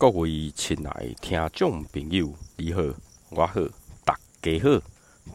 [0.00, 2.80] 各位亲爱的听众朋友，你好，
[3.28, 3.60] 我好，
[4.02, 4.80] 大家好，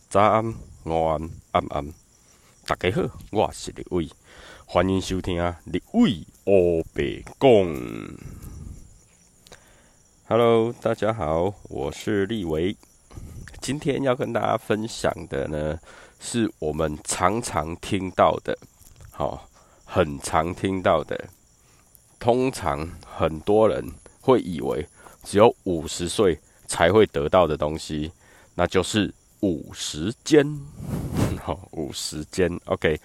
[0.09, 1.93] 早安、午安、晚安，
[2.65, 4.09] 大家好，我是立伟，
[4.65, 8.17] 欢迎收听立伟黑白讲。
[10.27, 12.75] Hello，大家好，我是立伟，
[13.61, 15.79] 今天要跟大家分享的呢，
[16.19, 18.57] 是我们常常听到的，
[19.11, 19.47] 好，
[19.85, 21.29] 很常听到的，
[22.17, 23.93] 通常很多人。
[24.25, 24.83] 会以为
[25.23, 28.11] 只有五十岁才会得到的东西，
[28.55, 30.59] 那就是五十肩。
[31.43, 32.99] 好， 五十肩，OK。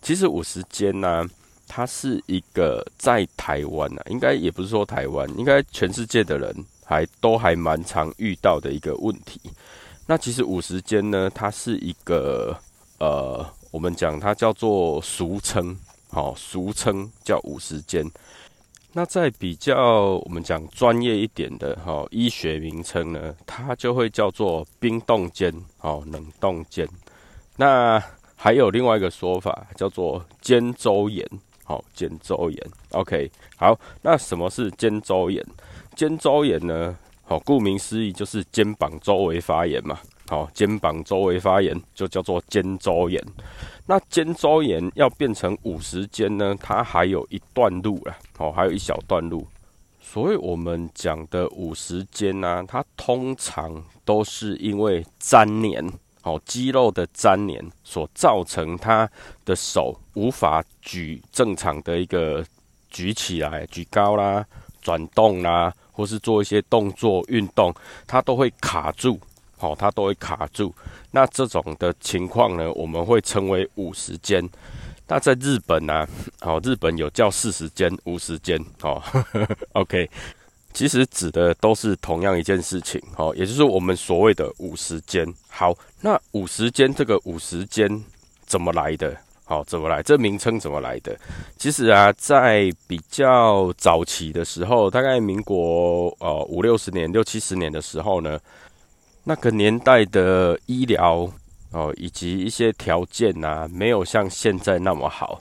[0.00, 1.28] 其实五十肩呢，
[1.68, 9.38] 它是一个在台湾呢，应该也不是说台湾，应该全世界的人还都还蛮常遇到的一个问题。
[10.06, 12.56] 那其实五十肩呢，它是一个
[12.98, 15.76] 呃，我们讲它叫做俗称，
[16.08, 18.10] 好，俗称叫五十肩。
[18.94, 26.86] 那在比较我们讲专业一点的哈医学名称呢，它就会叫做冰冻肩哦，冷冻肩。
[27.56, 28.02] 那
[28.36, 31.26] 还有另外一个说法叫做肩周炎，
[31.64, 32.66] 好，肩周炎。
[32.90, 35.42] OK，好，那什么是肩周炎？
[35.96, 39.98] 肩周炎呢，好，顾名思义就是肩膀周围发炎嘛。
[40.28, 43.22] 好，肩膀周围发炎就叫做肩周炎。
[43.86, 49.46] 那肩周炎要变成五十肩呢，它还有一段路啊，哦，还有一小段路。
[50.00, 55.92] 所以我们讲的五十肩呢，它通常都是因为粘连，
[56.22, 59.08] 哦，肌肉的粘连所造成，他
[59.44, 62.44] 的手无法举正常的一个
[62.88, 64.46] 举起来、举高啦、
[64.80, 67.74] 转动啦，或是做一些动作运动，
[68.06, 69.18] 它都会卡住。
[69.62, 70.74] 哦，它都会卡住。
[71.12, 74.42] 那这种的情况呢，我们会称为五十间。
[75.06, 76.06] 那在日本呢，
[76.40, 78.58] 哦，日本有叫四十间、五十间。
[78.82, 79.00] 哦
[79.74, 80.08] ，OK，
[80.72, 83.00] 其实指的都是同样一件事情。
[83.16, 85.24] 哦，也就是我们所谓的五十间。
[85.48, 87.88] 好，那五十间这个五十间
[88.46, 89.16] 怎么来的？
[89.44, 90.02] 好，怎么来？
[90.02, 91.14] 这名称怎么来的？
[91.58, 98.40] 其实啊，在比较早期的时候，大概民国呃五六十年、六七十年的时候呢。
[99.24, 101.30] 那个年代的医疗
[101.70, 105.40] 哦，以及一些条件呐，没有像现在那么好。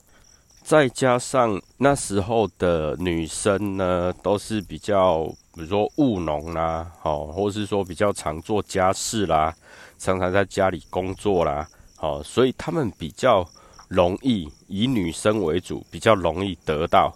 [0.64, 5.24] 再加上那时候的女生呢，都是比较，
[5.56, 9.52] 比如说务农啦，哦，或是说比较常做家事啦，
[9.98, 11.68] 常常在家里工作啦，
[12.00, 13.44] 哦，所以他们比较
[13.88, 17.12] 容易以女生为主，比较容易得到，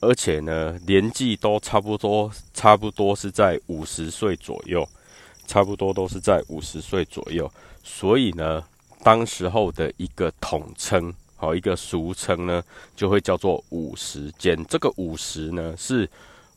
[0.00, 4.88] 而且呢，年纪都差不多，差不多是在五十岁左右。
[5.46, 7.50] 差不多都是在五十岁左右，
[7.82, 8.62] 所以呢，
[9.02, 12.62] 当时候的一个统称，好一个俗称呢，
[12.94, 14.62] 就会叫做五十肩。
[14.66, 16.08] 这个五十呢，是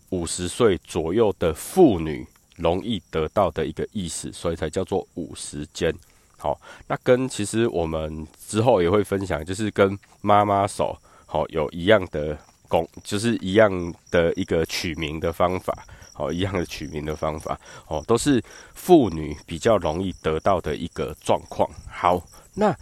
[0.10, 5.94] 五十岁左右的妇女容易得到的一个意思，所以才叫做五十肩。
[6.38, 15.86] 好，那跟其实我们之后也会分享，就是跟妈妈手好有一样的功，就是一样的一个取名的方法。
[16.20, 18.44] 哦，一样的取名的方法哦，都是
[18.76, 21.68] 妇女比较容易得到的一个状况。
[21.90, 22.22] 好，
[22.54, 22.76] 那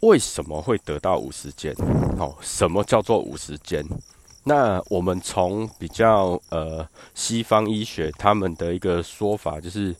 [0.00, 1.74] 为什么会得到五十肩？
[2.18, 3.84] 哦，什么叫做五十肩？
[4.44, 9.94] 那我们从比较呃西方医学他们的一个说法，就是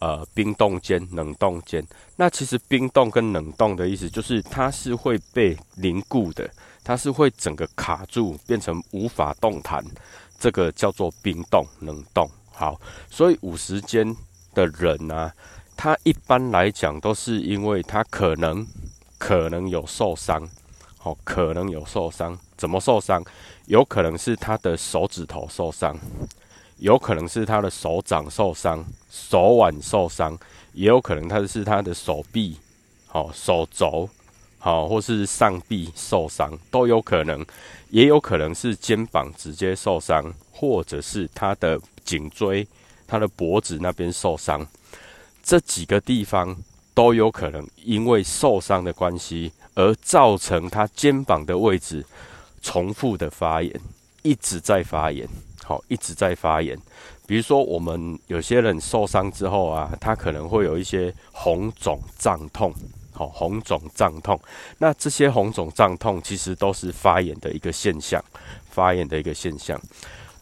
[0.00, 1.86] 呃冰冻肩、冷冻肩。
[2.16, 6.50] 那其实冰冻跟冷冻的意思，就是它是会被凝固的，
[6.82, 9.84] 它是会整个卡住，变成无法动弹。
[10.42, 12.28] 这个叫做冰冻、冷冻。
[12.50, 14.12] 好，所以五十肩
[14.52, 15.30] 的人呢，
[15.76, 18.66] 他一般来讲都是因为他可能
[19.18, 20.48] 可能有受伤，
[20.98, 22.36] 好，可能有受伤。
[22.56, 23.24] 怎么受伤？
[23.66, 25.96] 有可能是他的手指头受伤，
[26.78, 30.36] 有可能是他的手掌受伤、手腕受伤，
[30.72, 32.58] 也有可能他是他的手臂、
[33.06, 34.08] 好手肘。
[34.58, 37.44] 好，或是上臂受伤都有可能，
[37.92, 42.66] 也有可能是肩膀直接受伤，或者是他的颈椎、
[43.06, 44.66] 他的脖子那边受伤，
[45.42, 46.56] 这几个地方
[46.94, 52.02] 都有可能因为受伤的关系而造成他肩膀的位置
[52.62, 53.78] 重复的发炎，
[54.22, 55.28] 一直在发炎，
[55.62, 56.74] 好，一直在发炎。
[57.26, 62.72] 比如说，我们有些人受伤之后啊，他可能会有一些红肿胀痛。
[63.12, 64.40] 好，红肿胀痛，
[64.78, 68.22] 那这些红肿胀痛其实都是发炎的一个现象，
[68.70, 69.80] 发炎的一个现象。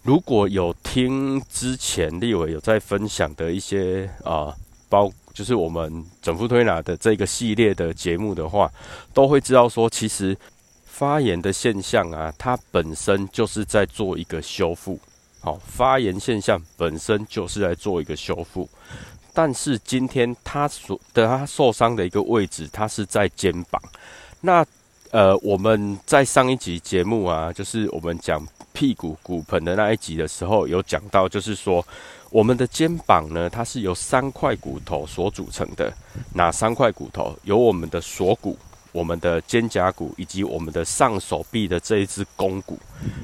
[0.02, 4.54] 如果有听之前立伟有在分享的一些啊，
[4.88, 8.70] 包就是我们整副推拿的这个系列的节目的话，
[9.12, 10.36] 都会知道说，其实
[10.86, 14.98] 发炎的现象啊，它本身就是在做一个修复，
[15.40, 18.68] 好，发炎现象本身就是在做一个修复，
[19.32, 23.80] 但是今天他所的他受伤的一个位置，他是在肩膀。
[24.40, 24.64] 那
[25.10, 28.40] 呃，我们在上一集节目啊，就是我们讲
[28.72, 31.84] 屁股骨盆的那一集的时候，有讲到，就是说
[32.30, 35.92] 我们的肩膀呢，它是由三块骨头所组成的。
[36.34, 37.36] 哪三块骨头？
[37.42, 38.56] 有我们的锁骨、
[38.92, 42.78] 我们的肩胛骨以及我们的上手臂的这一只肱骨。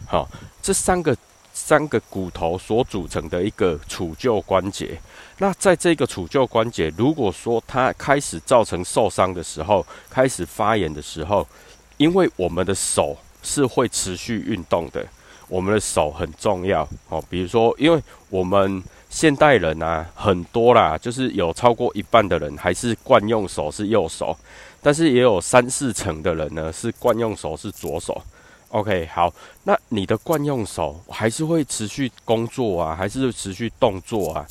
[0.09, 0.29] 好，
[0.61, 1.17] 这三个
[1.57, 5.01] 三个骨头所组成的一个杵臼关节。
[5.39, 11.49] 那在这个杵臼关节，如果说它开始造成受伤的时候，开始发炎的时候，
[11.97, 15.07] 因为我们的手是会持续运动的，
[15.49, 17.25] 我们的手很重要哦。
[17.31, 24.37] 比如说，因为我们现代人啊，很多啦，就是有超过一半的人还是惯用手是右手，
[24.83, 28.23] 但是也有三四成的人呢是惯用手是左手。
[28.71, 29.33] OK，好，
[29.65, 34.47] 那你的惯用手还是会持续工作啊，还是持续动作啊？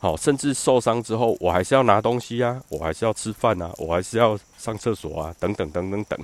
[0.00, 6.18] 好，甚至受伤之后，我还是要拿东西啊，我还是要吃饭啊，我还是要上厕所啊，等等等等等，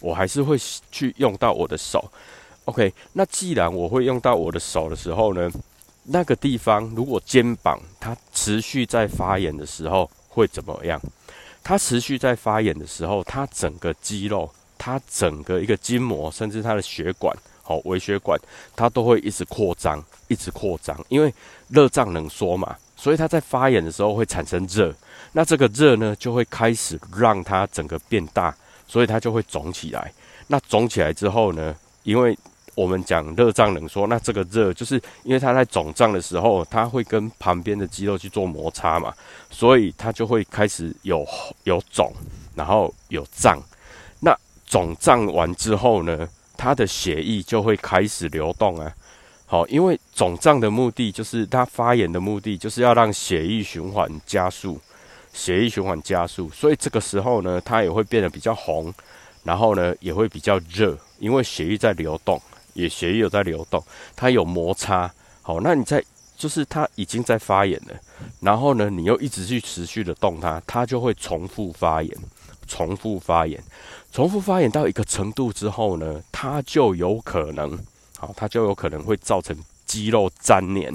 [0.00, 0.56] 我还是会
[0.90, 2.10] 去用到我的手。
[2.66, 5.50] OK，那既然我会用到我的手的时候呢，
[6.04, 11.00] 那个地方如果肩膀它持续在发炎的时候会怎么样？
[11.64, 14.50] 它持续在发炎的时候，它整个肌肉、
[14.84, 17.32] 它整个一个筋膜，甚至它的血管。
[17.62, 18.36] 好，微血管
[18.74, 21.32] 它都会一直扩张，一直扩张，因为
[21.68, 24.92] 热胀冷缩嘛，所以它在发炎的时候会产生热，
[25.30, 28.52] 那这个热呢就会开始让它整个变大，
[28.88, 30.12] 所以它就会肿起来。
[30.48, 32.36] 那肿起来之后呢，因为
[32.74, 39.14] 我们讲热胀冷缩，那这个热就是因为它在肿胀的时候，它会跟旁边的肌肉去做摩擦嘛，
[39.48, 41.24] 所以它就会开始有
[41.62, 42.12] 有肿，
[42.56, 43.62] 然后有胀。
[44.72, 46.26] 肿胀完之后呢？
[46.56, 48.90] 它的血液就会开始流动啊，
[49.44, 54.80] 好，因为肿胀的目的就是它发炎的目的就是要让血液循环加速，
[55.34, 58.90] 血液循环加速，所以这个时候呢，它也会变得比较红，
[59.44, 62.40] 然后呢也会比较热，因为血液在流动，
[62.72, 63.84] 也血液有在流动，
[64.16, 66.02] 它有摩擦，好，那你在
[66.34, 67.94] 就是它已经在发炎了，
[68.40, 72.16] 然后呢你又一直去持续的动它，它就会重复发炎。
[72.68, 73.62] 重复发炎，
[74.12, 77.78] 重复发炎到一个程度之后呢，它就有可能，
[78.18, 79.56] 好，它就有可能会造成
[79.86, 80.94] 肌肉粘连。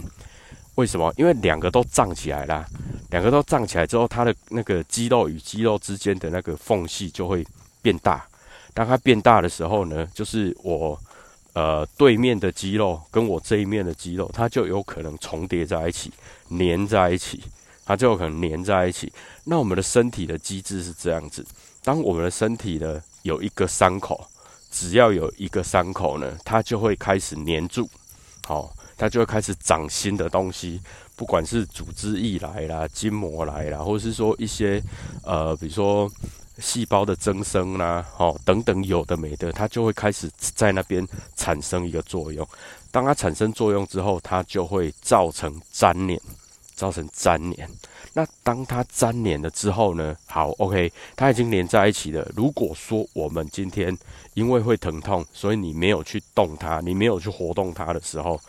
[0.75, 1.12] 为什么？
[1.18, 2.64] 因为两个都胀起来了，
[3.10, 7.44] 两个都胀起来之后，它的那个肌肉与肌肉之间的那个缝隙就会
[7.81, 8.24] 变大。
[8.75, 10.96] 当它变大的时候呢，就是我
[11.54, 16.13] 呃对面的肌肉跟我这一面的肌肉，它就有可能重叠在一起，
[16.52, 17.42] 粘在一起，
[17.84, 19.12] 它就有可能粘在一起。
[19.46, 21.44] 那我们的身体的机制是这样子。
[21.88, 24.28] 当我们的身体呢有一个伤口，
[24.69, 27.89] 只要有一个伤口呢，它就会开始黏住，
[28.45, 30.81] 好，它就会开始长新的东西，
[31.16, 34.84] 不管是组织液来啦、筋膜来啦，或者是说一些
[35.24, 36.12] 呃，比如说
[36.60, 41.07] 细胞的增生啦，好，等等有的没的，它就会开始在那边
[41.38, 42.45] 产生一个作用。
[42.92, 46.22] 当它产生作用之后，它就会造成粘连。
[46.75, 47.68] 造成粘连，
[48.13, 50.15] 那当它粘连了之后呢？
[50.25, 52.30] 好，OK，它已经连在一起了。
[52.36, 53.95] 如果说我们今天
[54.33, 58.39] 因为会疼痛，所以你没有去动它，你没有去活动它的时候，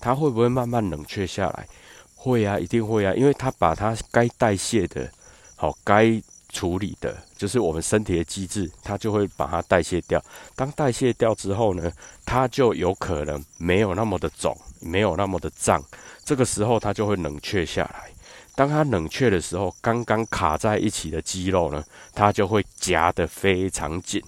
[0.00, 1.66] 它会不会慢慢冷却下来？
[2.14, 5.10] 会啊，一定会啊，因为它把它该代谢的，
[5.56, 10.22] 好，该处理的，就是我们身体的机制，它就会把它代谢掉。
[10.56, 11.92] 当代谢掉之后呢，
[12.24, 15.82] 它就有可能没有那么的肿，没有那么的胀。
[16.24, 18.10] 这个时候它就会冷却下来，
[18.58, 24.20] 当它冷却的时候，刚刚卡在一起的肌肉呢，它就会夹得非常紧。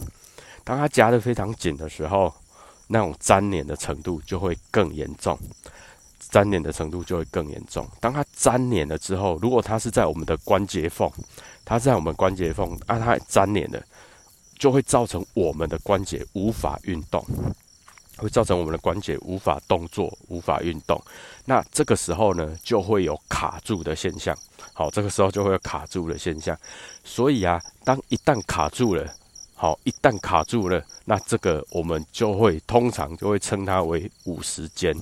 [0.62, 2.32] 当它夹得非常紧的时候，
[2.86, 5.36] 那种粘连的程度就会更严重，
[6.30, 7.84] 粘连的程度就会更严重。
[7.98, 11.10] 当它粘连了之后，如果它是在我们的关节缝，
[11.64, 13.82] 它在我们关节缝啊，它粘连了，
[14.60, 17.26] 就会造成我们的关节无法运动。
[18.20, 21.00] 会造成我们的关节无法动作、无法运动，
[21.46, 24.36] 那这个时候呢，就会有卡住的现象。
[24.74, 26.56] 好，这个时候就会有卡住的现象。
[27.02, 29.10] 所以啊，当一旦卡住了，
[29.54, 34.94] 好，一旦卡住了，那这个我们就会通常就会称它为五十肩，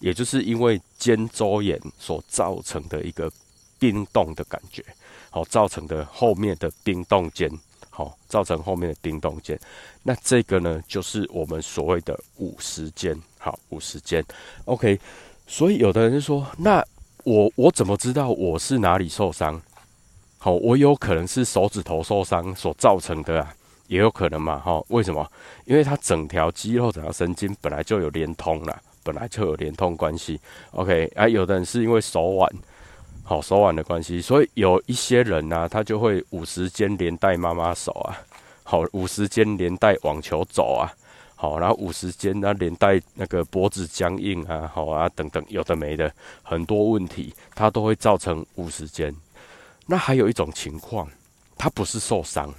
[0.00, 3.30] 也就是因为肩周炎所造成的一个
[3.78, 4.84] 冰冻的感觉，
[5.30, 7.48] 好，造成的后面的冰冻肩。
[7.96, 9.58] 好，造成后面的叮咚肩，
[10.02, 13.18] 那这个呢，就是我们所谓的五十肩。
[13.38, 14.22] 好，五十肩
[14.66, 15.00] ，OK。
[15.46, 16.84] 所以有的人就说，那
[17.24, 19.58] 我我怎么知道我是哪里受伤？
[20.36, 23.54] 好，我有可能是手指头受伤所造成的啊，
[23.86, 24.58] 也有可能嘛。
[24.58, 25.26] 哈，为什么？
[25.64, 30.38] 因为它整条肌肉、整条神经本来就有连通了，本来就有连通关系。
[30.72, 32.52] OK，啊，有的人是因为手腕，
[33.28, 38.16] 好手腕的关系，所以有一些人呢，他就会五十肩连带妈妈手啊，
[38.62, 40.86] 好五十肩连带网球肘啊，
[41.34, 46.08] 好，然后五十肩那连带那个脖子僵硬啊，好啊等等，有的没的
[46.44, 49.12] 很多问题，它都会造成五十肩。
[49.86, 51.08] 那还有一种情况，
[51.58, 52.54] 他不是受伤，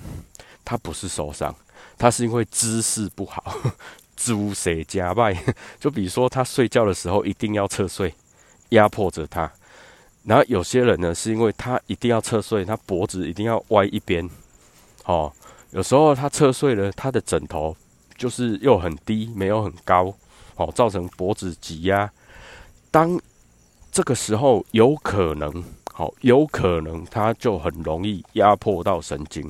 [0.65, 1.55] 他不是受伤，
[1.97, 3.55] 他是因为姿势不好。
[4.17, 5.33] 猪谁加败？
[5.79, 8.13] 就比如说，他睡觉的时候一定要侧睡，
[8.69, 9.49] 压迫着他。
[10.27, 14.29] 然后有些人呢，是因为他一定要侧睡，他脖子一定要歪一边。
[15.05, 15.31] 哦，
[15.71, 17.73] 有时候他侧睡了，他的枕头
[18.17, 20.13] 就是又很低，没有很高，
[20.57, 22.11] 哦，造成脖子挤压。
[22.91, 23.17] 当
[23.89, 29.49] 这个时候有可能，好，有可能他就很容易压迫到神经。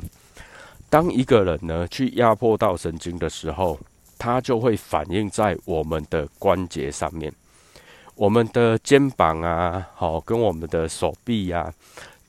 [0.91, 3.79] 当一个人呢去压迫到神经的时候，
[4.19, 7.33] 他就会反映在我们的关节上面，
[8.17, 11.71] 我们的肩膀啊，好，跟我们的手臂呀，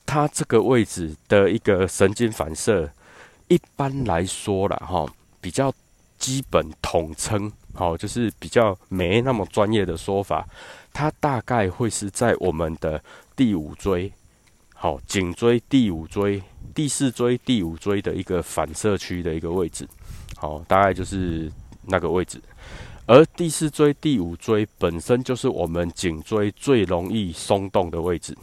[0.05, 2.89] 它这个位置的一个神经反射，
[3.47, 5.73] 一般来说了哈，比较
[6.19, 10.47] 基本统称，好，就是比较没那么专业的说法，
[10.93, 13.03] 它大概会是在我们的
[13.35, 14.13] 第五椎，
[14.75, 16.41] 好，颈椎第五椎、
[16.75, 19.87] 第四椎、第五椎的一个反射区的一个位置，
[20.37, 21.51] 好，大概就是。
[21.91, 22.39] 那个位置，
[23.09, 28.37] 而第四椎、第五椎本身就是我们颈椎最容易松动的位置。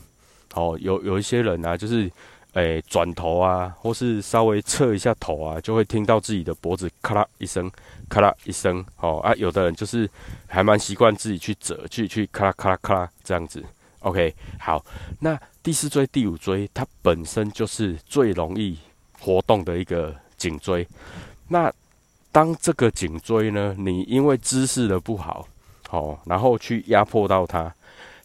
[0.54, 2.10] 哦，有有一些人啊，就是
[2.54, 7.70] 诶转头啊，或是稍微侧一下头啊，就会听到自己的脖子咔啦一声，
[8.08, 8.84] 咔啦一声。
[8.96, 10.10] 哦啊，有的人就是
[10.48, 13.62] 还蛮习惯自己去折，去去咔啦咔啦咔啦这样子。
[14.00, 14.84] OK，好，
[15.20, 18.76] 那第四椎、第五椎它本身就是最容易
[19.20, 20.84] 活动的一个颈椎，
[21.46, 21.72] 那。
[22.36, 25.48] 当这个颈椎呢，你因为姿势的不好，
[25.88, 27.74] 好，然后去压迫到它，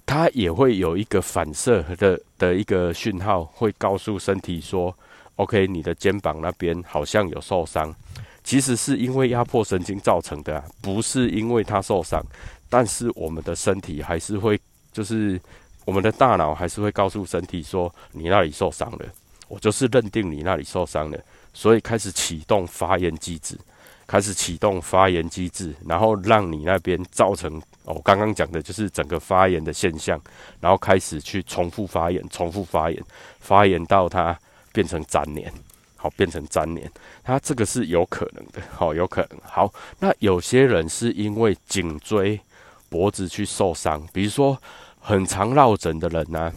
[0.06, 4.94] 它也会有一个反射的的一个讯号，会告诉身体说
[5.38, 7.96] ：“OK，你的肩膀那边好像有受伤。”
[8.44, 12.22] 其实是因为压迫神经造成的，不是因为它受伤。
[12.70, 14.60] 但是我们的身体还是会，
[14.92, 15.40] 就是
[15.86, 19.06] 我们的大脑还是会告诉身体说：“你那里受伤了。”
[19.48, 21.18] 我就是认定你那里受伤了，
[21.54, 23.58] 所以开始启动发炎机制。
[24.12, 30.20] 开始启动发炎机制，然后让你那边造成哦，刚刚讲的就是整个发炎的现象，
[30.60, 33.02] 然后开始去重复发炎，重复发炎，
[33.40, 34.38] 发炎到它
[34.74, 35.54] 变成粘连，
[35.96, 36.92] 好，变成粘连，
[37.24, 39.40] 它这个是有可能的，好，有可能。
[39.46, 42.38] 好，那有些人是因为颈椎、
[42.90, 44.62] 脖子去受伤，比如说
[45.00, 46.52] 很常落枕的人呢，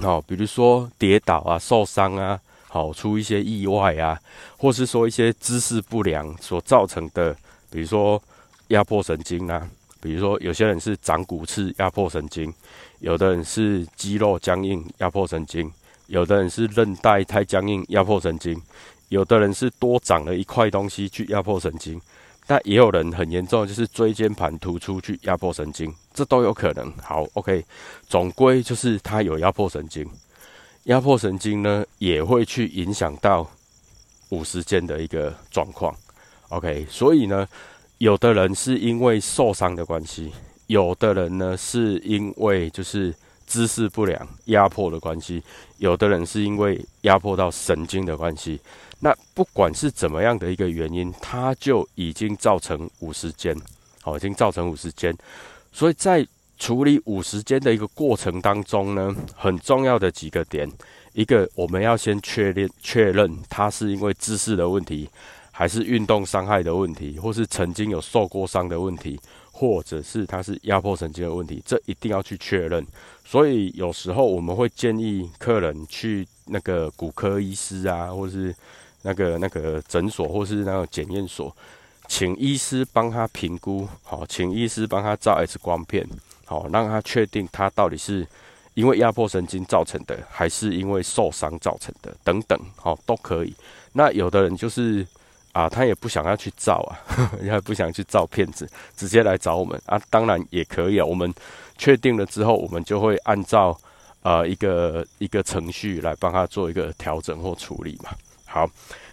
[0.00, 2.40] 好，比如说跌倒啊、受伤啊。
[2.68, 4.18] 好出一些意外啊，
[4.58, 7.34] 或是说一些姿势不良所造成的，
[7.70, 8.22] 比如说
[8.68, 9.66] 压迫神经啊，
[10.00, 12.52] 比如说有些人是长骨刺压迫神经，
[13.00, 15.72] 有的人是肌肉僵硬压迫神经，
[16.06, 18.60] 有的人是韧带太僵硬压迫神经，
[19.08, 21.98] 有的人是多长了一块东西去压迫神经，
[22.46, 26.92] 但也有人很严重，就是椎间盘突出去压迫神经，这都有可能。
[26.98, 27.64] 好，OK，
[28.06, 30.06] 总归就是他有压迫神经。
[30.84, 33.48] 压迫神经呢，也会去影响到
[34.30, 35.94] 五十肩的一个状况。
[36.48, 37.46] OK，所以呢，
[37.98, 40.32] 有的人是因为受伤的关系，
[40.66, 43.14] 有的人呢是因为就是
[43.46, 45.42] 姿势不良压迫的关系，
[45.76, 48.58] 有的人是因为压迫到神经的关系。
[49.00, 53.54] 那不管是怎么样的一个原因，它就已经造成五十肩，
[54.02, 55.14] 好，已经造成五十肩。
[55.70, 56.26] 所以在
[56.58, 60.68] 处理五十肩的一个过程当中呢，很重要的几个点，
[61.12, 65.08] 一个我们要先确认确认他是因为姿势的问题，
[65.52, 69.18] 还是运动伤害的问题，或是曾经有受过伤的问题，
[69.52, 72.84] 或者是他是压迫神经的问题，这一定要去确认。
[73.24, 78.54] 所以有时候我们会建议客人去那个骨科医师啊，或是
[79.02, 81.54] 那个那个诊所，或是那个检验所，
[82.08, 86.04] 请医师帮他评估，好，请医师帮他照 X 光片。
[86.48, 88.26] 好，让他确定他到底是
[88.72, 93.54] 因为压迫神经造成的，还是因为受伤造成的，等等，好，都可以。
[93.92, 95.06] 那有的人就是
[95.52, 96.96] 啊，他也不想要去照啊，
[97.44, 101.04] 也不想去照片子，直接来找我们啊，当然也可以啊。
[101.04, 101.30] 我们
[101.76, 103.78] 确定了之后，我们就会按照
[104.22, 108.10] 呃一个一个程序来帮他做一个调整或处理嘛。
[108.46, 108.66] 好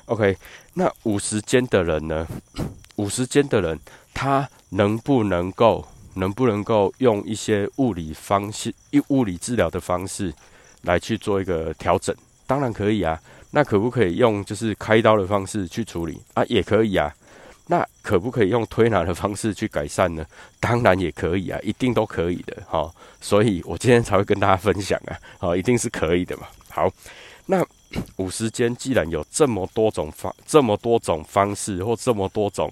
[0.05, 0.37] ，OK，
[0.75, 2.25] 那五十间的人呢？
[2.95, 3.77] 五十间的人，
[4.13, 5.85] 他能不能够？
[6.15, 10.33] 能不能够用一些物理方式、一物理治疗的方式
[10.81, 12.15] 来去做一个调整？
[12.45, 13.19] 当然可以啊。
[13.51, 16.43] 那可不可以用就是开刀的方式去处理啊？
[16.49, 17.13] 也可以啊。
[17.67, 20.25] 那可不可以用推拿的方式去改善呢？
[20.59, 22.91] 当然也可以啊，一定都可以的哈。
[23.21, 26.47] 所以我今天才会跟大家分享啊，好，一定是可以的嘛。
[26.69, 26.91] 好，
[27.45, 27.65] 那
[28.17, 32.71] 五十间既然有这么多种方、这么多种方式或这么多种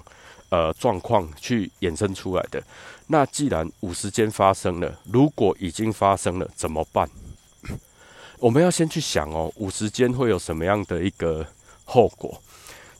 [0.53, 2.61] 呃状况去衍生出来的，
[3.07, 7.09] 那既然五十间发生了，如果已经发生了怎么办？
[8.37, 11.43] 我们要先去想哦，五十间会有什么样的一个
[11.85, 12.39] 后果？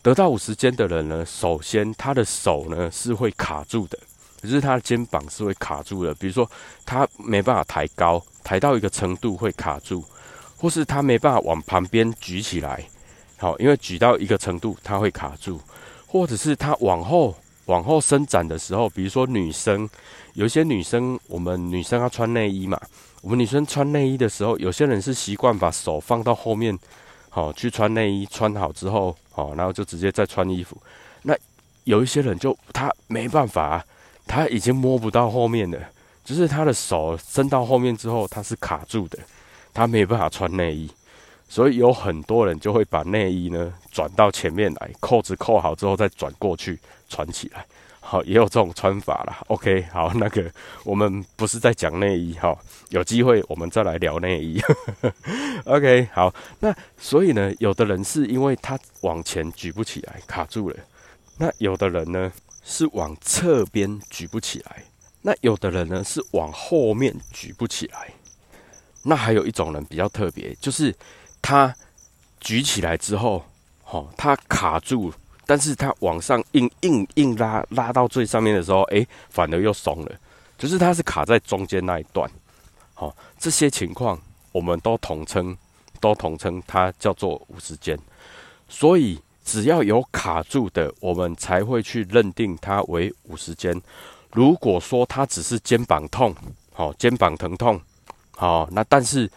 [0.01, 3.99] 得到五十肩的人呢，首先他的手呢是会卡住的，
[4.41, 6.11] 就是他的肩膀是会卡住的。
[6.15, 6.49] 比如说
[6.83, 10.03] 他没办法抬高，抬到一个程度会卡住，
[10.57, 12.83] 或是他没办法往旁边举起来，
[13.37, 15.61] 好，因为举到一个程度他会卡住，
[16.07, 19.89] 或者是他往后往后伸展的时候，比如说女生，
[20.33, 22.79] 有些女生，我们女生要穿内衣嘛，
[23.21, 26.77] 我们女生穿内衣的时候，有些人是习惯把手放到后面。
[27.29, 30.77] 好，去穿内衣，穿好之后，好，然后就直接再穿衣服。
[31.23, 31.35] 那
[31.83, 33.83] 有一些人就他没办法，
[34.27, 35.79] 他已经摸不到后面了，
[36.23, 39.17] 就是他的手伸到后面之后，他是卡住的，
[39.73, 40.87] 他没办法穿内衣。
[41.53, 47.63] 所以有很多人就会把内衣呢转到前面来，扣子扣好之后再转过去穿起来。
[47.99, 49.37] 好，也有这种穿法啦。
[49.49, 50.51] OK，好， 那个
[50.83, 52.57] 我们不是在讲内衣哈，
[52.89, 54.59] 有机会我们再来聊内衣。
[55.65, 60.75] OK，好，那所以呢，有的人是因为他往前举不起来，卡住了；
[61.37, 62.33] 那有的人呢
[62.63, 64.71] 是往侧边举不起来；
[65.21, 68.11] 那有的人呢是往后面举不起来。
[69.03, 70.95] 那还有一种人比较特别，就是
[71.43, 71.75] 它
[72.39, 73.45] 举起来之后，
[73.85, 75.13] 哦，它卡住。
[75.45, 80.11] 但是它往上硬硬硬拉拉到最上面的时候，哎，反而又松了，
[80.57, 82.31] 就是它是卡在中间那一段。
[82.93, 84.17] 好，这些情况
[84.53, 85.55] 我们都统称，
[85.99, 87.99] 都统称它叫做五十肩。
[88.69, 93.79] 所以只要有卡住的，我们才会去认定它为五十肩。
[94.31, 96.33] 如果说它只是肩膀痛，
[96.71, 97.79] 好，肩膀疼痛，
[98.31, 99.29] 好，那但是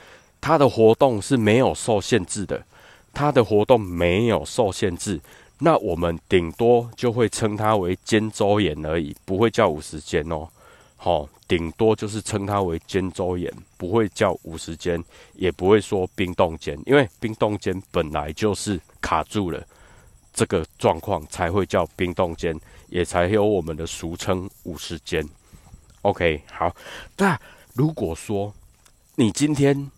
[0.47, 2.65] 它的活动是没有受限制的，
[3.13, 5.21] 它的活动没有受限制。
[5.59, 10.49] 那我们顶多就会称它为肩周炎而已，不会叫五十肩哦。
[10.97, 15.03] 好，顶多就是称它为肩周炎，不会叫五十肩，
[15.35, 19.61] 也不会说冰冻肩，因为冰冻肩本来就是卡住了，
[20.33, 22.57] 这个状况才会叫冰冻肩，
[22.89, 25.29] 也才有我们的俗称五十肩。
[26.03, 26.73] OK，好。
[27.17, 27.37] 那
[27.75, 28.55] 如果说
[29.17, 29.91] 你今天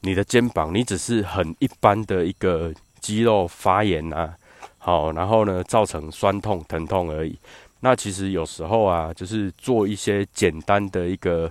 [0.00, 4.36] 你的肩膀，你只是很一般的一个肌肉发炎啊。
[4.78, 7.36] 好，然后呢，造成酸痛、疼痛而已。
[7.80, 11.50] 那其实有时候啊，就是做一些简单的一个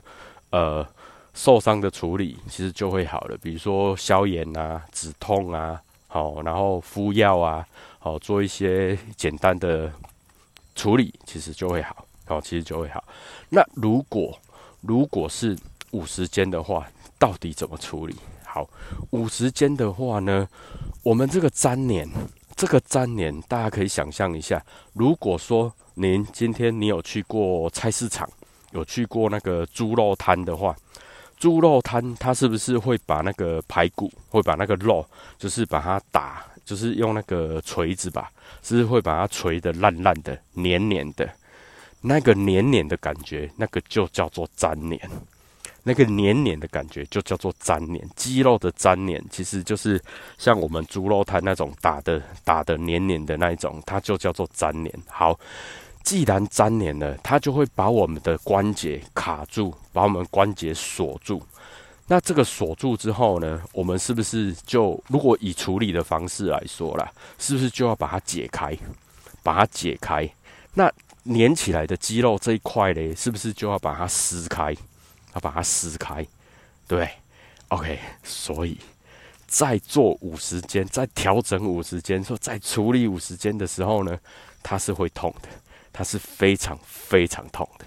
[0.51, 0.85] 呃
[1.33, 3.37] 受伤的处理，其实就会好了。
[3.41, 7.65] 比如说消炎啊、止痛啊，好，然后敷药啊，
[7.99, 9.91] 好，做一些简单的
[10.75, 12.05] 处理，其实就会好。
[12.25, 13.03] 好，其实就会好。
[13.49, 14.35] 那如果
[14.81, 15.57] 如果是
[15.91, 16.87] 五十肩的话，
[17.19, 18.15] 到底怎么处理？
[18.55, 18.69] 好，
[19.09, 20.47] 五十间的话呢，
[21.03, 22.09] 我们这个粘连。
[22.55, 24.63] 这个粘连，大家可以想象一下。
[24.93, 28.25] 如果说您今天你有去过菜市场，
[28.71, 30.73] 有去过那个猪肉摊的话，
[31.37, 35.05] 猪肉摊它是不是会把那个排骨，会把那个肉，
[35.37, 38.31] 就是把它打，就是用那个锤子吧，
[38.63, 41.29] 是会把它锤的烂烂的、黏黏的，
[41.99, 45.11] 那个黏黏的感觉，那个就叫做粘连。
[45.87, 50.01] 那个黏黏的感觉就叫做粘连，肌肉的粘连其实就是
[50.35, 54.91] 像我们猪肉摊那种打的打的黏黏的那一种，它就叫做粘连。
[55.07, 55.39] 好，
[56.03, 61.39] 既然粘连了，它就会把我们的关节卡住，把我们关节锁住。
[62.07, 68.75] 那这个锁住之后呢，我们是不是就如果以处理的方式来说啦，是不是就要把它解开？
[69.43, 70.27] 把它解开，
[70.73, 70.91] 那
[71.25, 74.75] 粘起来的肌肉这一块嘞，是不是就要把它撕开？
[75.35, 76.25] 要把它撕开，
[76.87, 77.09] 对
[77.67, 77.99] ，OK。
[78.23, 78.77] 所以
[79.45, 84.17] 在做五十肩，在调整五十肩，说在处理五十肩的时候呢，
[84.63, 85.49] 它是会痛的，
[85.93, 87.85] 它是非常非常痛的，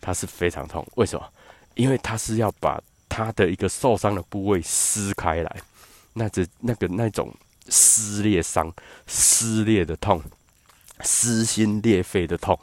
[0.00, 0.86] 它是非常痛。
[0.96, 1.24] 为什么？
[1.74, 5.56] 因为它是要把它的一个受伤的部位撕开来，
[6.14, 7.32] 那这那个那种
[7.68, 8.72] 撕裂伤、
[9.06, 10.22] 撕裂的痛、
[11.02, 12.58] 撕心裂肺的痛。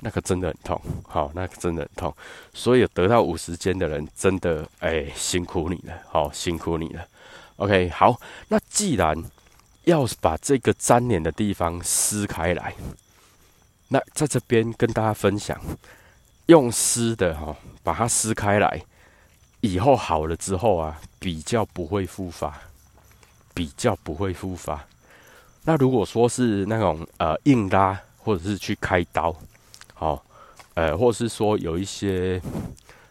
[0.00, 2.16] 那个真的很痛，好，那个真的很痛，
[2.52, 7.04] 所以得到五十间的人真的哎辛苦你了，好辛苦你了。
[7.56, 9.16] OK，好，那既然
[9.84, 12.74] 要把这个粘连的地方撕开来，
[13.88, 15.60] 那在这边跟大家分享，
[16.46, 18.82] 用撕的哈，把它撕开来，
[19.60, 22.60] 以后好了之后啊，比较不会复发，
[23.54, 24.86] 比较不会复发。
[25.64, 28.00] 那如果说是那种呃硬拉。
[28.20, 29.34] 或者是去开刀，
[29.98, 30.24] 好，
[30.74, 32.40] 呃，或是说有一些，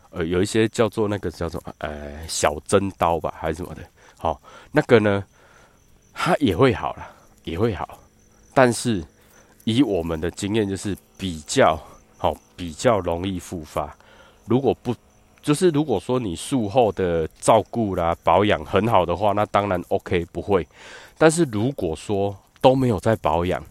[0.10, 3.82] 呃，有一些叫做那个叫做呃小针刀吧，还是什么的，
[4.18, 5.22] 好，那个呢，
[6.14, 7.06] 它也会好了，
[7.44, 8.00] 也会好，
[8.54, 9.04] 但是
[9.66, 11.78] 以我们的经验就是比较
[12.18, 13.94] 好，比较容易复发。
[14.46, 14.96] 如果不
[15.42, 20.66] 就是如果说你术后的照顾啦、保养很好的话，那当然 OK 不会。
[21.18, 23.62] 但是如果说都没有在保养，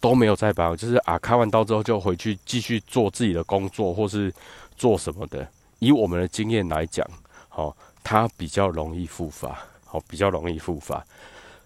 [0.00, 4.32] 都没有在保养，就是啊，开完刀之后就回去继续做自己的工作，或是
[4.76, 5.46] 做什么的。
[5.80, 7.06] 以我们的经验来讲，
[7.48, 11.04] 好，它比较容易复发，好，比较容易复发。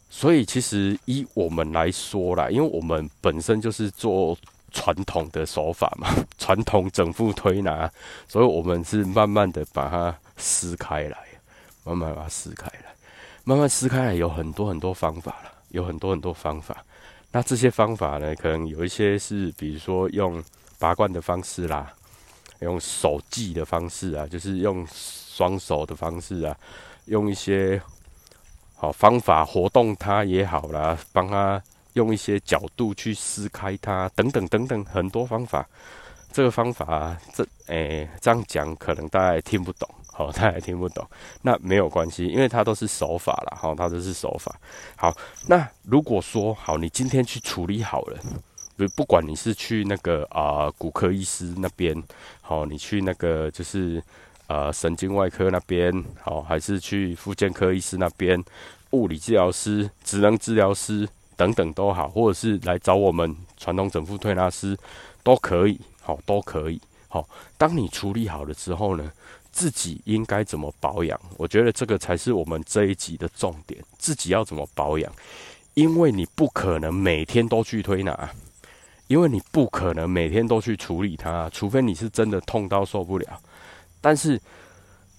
[0.09, 4.37] 所以其实以我们来说啦，因为我们本身就是做
[4.71, 7.90] 传统的手法嘛， 传统整复推拿，
[8.29, 11.18] 所以我们是慢慢的把它撕开来，
[11.85, 12.95] 慢慢把它撕开来，
[13.45, 16.85] 慢慢撕开来，有很多很多方法了，有很多很多方法。
[17.33, 20.42] 那这些方法呢，可能有一些是，比如说用
[20.79, 21.90] 拔罐的方式啦，
[22.61, 26.55] 用手技的方式啊，就是用双手的方式啊，
[27.07, 27.81] 用一些
[28.77, 31.62] 好方法活动它也好啦，帮它
[31.95, 35.66] 用一些角度去撕开它，等等等等，很多方法。
[36.33, 41.07] 这个方法，这诶这样讲可能大家也听不懂，好， 大家也听不懂。
[41.42, 44.55] 那没有关系，因为它都是手法啦，好，它都是手法。
[44.97, 45.14] 好，
[45.47, 48.18] 那如果说好，你今天去处理好了，
[48.77, 52.03] 不不管你是去那个啊骨科医师那边，
[52.40, 54.03] 好，你去那个就是
[54.47, 55.92] 呃神经外科那边，
[56.23, 58.42] 好，还是去复健科医师那边，
[58.90, 64.77] 物理治疗师、职能治疗师等等都好，或者是来找我们传统整复推拿师
[65.23, 65.81] 都可以。
[66.03, 66.81] 好，都可以。
[67.09, 69.12] 好，当你处理好了之后呢，
[69.51, 71.21] 自己应该怎么保养？
[71.37, 73.83] 我觉得这个才是我们这一集的重点。
[73.99, 75.12] 自己要怎么保养？
[75.75, 78.31] 因为你不可能每天都去推拿，
[79.07, 83.41] 因为你不可能每天都去处理它，除非你是真的痛到受不了。
[84.01, 84.41] 但是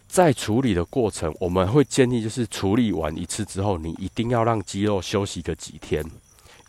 [0.07, 6.03] 在处理的过程，我们会建议就是处理完一次之后，你一定要让肌肉休息个几天，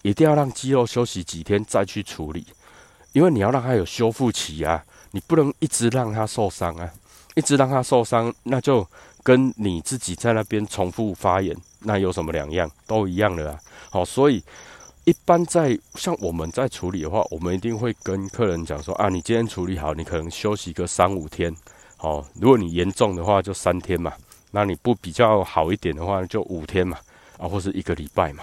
[0.02, 2.46] 一定要让肌肉休息几天再去处理。
[3.14, 6.92] 因为你要让它有修复期啊，你不能一直让它受伤啊，
[7.36, 8.86] 一直让它受伤，那就
[9.22, 12.68] 跟你自己在那边重复发炎，那有什么两样？
[12.88, 13.58] 都一样的啊。
[13.88, 14.42] 好，所以
[15.04, 21.54] 一般在像我们在处理的话，我们一定会跟客人讲说啊，你今天处理好，你可能休息个三五天。
[21.96, 24.12] 好，如果你严重的话，就三天嘛。
[24.50, 26.98] 那你不比较好一点的话，就五天嘛，
[27.38, 28.42] 啊，或是一个礼拜嘛。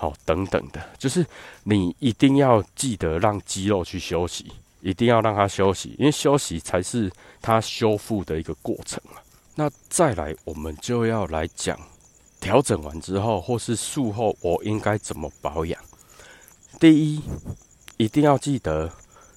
[0.00, 1.26] 好，等等的，就是
[1.64, 9.20] 你一定要记得让肌肉去休息，一定要让它休息，因为休息才是它修复的一个过程嘛。
[9.56, 11.78] 那再来，我们就要来讲
[12.40, 15.78] 调整完之后，或是术后，我应该怎么保养？
[16.78, 17.20] 第一，
[17.98, 18.90] 一定要记得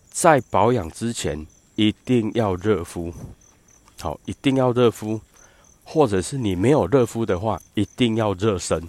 [0.10, 1.45] 在保养之前
[1.76, 3.13] 一定要热敷，
[3.99, 5.19] 好，一定要热敷，
[5.84, 8.88] 或者是你没有热敷的话，一定要热身。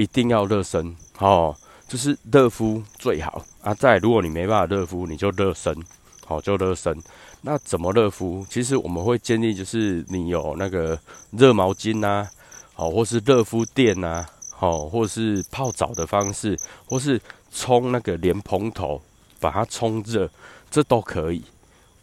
[0.00, 1.54] 一定要热身哦，
[1.86, 3.74] 就是热敷最好啊。
[3.74, 5.76] 再如果你没办法热敷，你就热身，
[6.24, 6.96] 好就热身。
[7.42, 8.46] 那怎么热敷？
[8.48, 10.98] 其实我们会建议就是你有那个
[11.32, 12.26] 热毛巾呐，
[12.72, 17.20] 好，或是热敷垫呐，好，或是泡澡的方式，或是
[17.52, 19.02] 冲那个莲蓬头
[19.38, 20.30] 把它冲热，
[20.70, 21.44] 这都可以，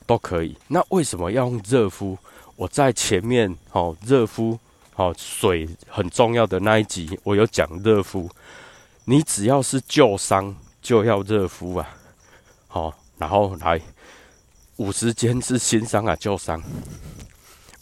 [0.05, 0.55] 都可以。
[0.67, 2.15] 那为什么要用热敷？
[2.57, 4.59] 我在前面好热敷。
[4.97, 8.27] 好，水很重要的那一集，我有讲热敷。
[9.05, 11.87] 你只要是旧伤，就要热敷啊。
[12.67, 13.79] 好，然后来
[14.77, 16.59] 五十间是新伤啊，旧伤。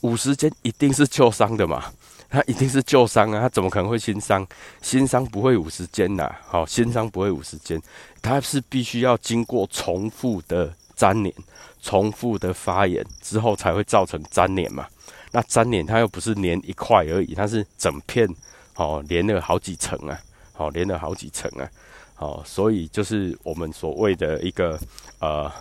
[0.01, 1.85] 五十间一定是旧伤的嘛？
[2.29, 4.45] 它一定是旧伤啊，它怎么可能会新伤？
[4.81, 6.29] 新伤不会五十间呐。
[6.45, 7.81] 好，新伤不会五十间，
[8.21, 11.33] 它是必须要经过重复的粘连、
[11.81, 14.85] 重复的发炎之后，才会造成粘连嘛。
[15.35, 18.25] 那粘连它又不是粘一块而已，它是整片，
[18.77, 20.17] 哦，连了好几层啊，
[20.53, 21.69] 好，连了好几层啊，
[22.13, 24.79] 好，所以就是我们所谓的一个
[25.19, 25.51] 呃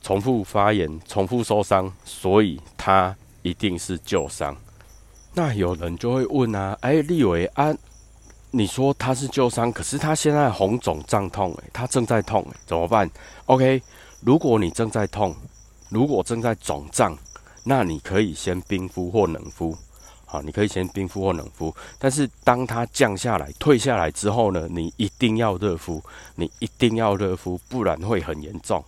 [0.00, 4.56] 重复发炎、重复受伤，所以它一定是旧伤。
[5.34, 7.74] 那有人就会问啊，哎，立伟啊，
[8.52, 13.10] 你说他是旧伤，可是他现在红肿胀痛，哎，他正在痛，怎么办
[13.46, 13.82] ？OK，
[14.20, 15.34] 如果你正在痛，
[15.88, 17.18] 如果正在肿胀。
[17.64, 19.76] 那你可以先冰敷或冷敷，
[20.24, 21.74] 好，你可以先冰敷或冷敷。
[21.98, 26.02] 但是当它降下来、退下来之后呢，你一定要热敷，
[26.36, 28.82] 你一定要热敷，不然会很严重，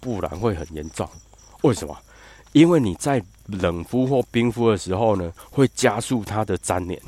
[0.00, 1.08] 不然会很严重。
[1.62, 1.96] 为什么？
[2.52, 7.02] 因为你在冷敷或冰敷的时候呢，会加速它的粘连，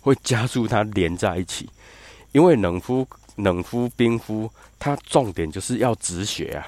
[0.00, 1.68] 会加速它连在一起。
[2.32, 3.06] 因为冷敷
[3.36, 6.66] 冷敷、冰敷，它重点就是要止血啊，